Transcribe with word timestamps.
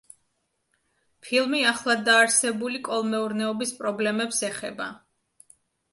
ფილმი 1.25 1.59
ახლადდაარსებული 1.73 2.81
კოლმეურნეობის 2.89 3.75
პრობლემებს 3.83 4.41
ეხება. 4.53 4.89